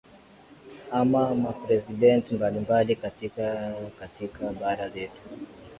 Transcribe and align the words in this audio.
au 0.91 1.05
mapresident 1.35 2.31
mbali 2.31 2.59
mbali 2.59 2.95
katika 2.95 3.75
katika 3.99 4.51
bara 4.53 4.87
letu 4.89 5.21